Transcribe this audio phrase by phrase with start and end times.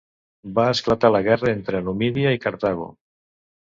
[0.55, 2.93] Va esclatar la guerra entre Numídia i Cartago.